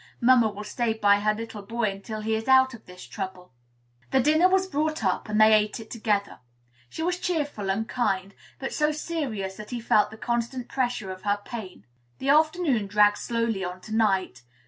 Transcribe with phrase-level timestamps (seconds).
[0.19, 3.51] Mamma will stay by her little boy until he is out of this trouble."
[4.09, 6.39] The dinner was brought up, and they ate it together.
[6.89, 11.21] She was cheerful and kind, but so serious that he felt the constant pressure of
[11.21, 11.85] her pain.
[12.17, 14.41] The afternoon dragged slowly on to night.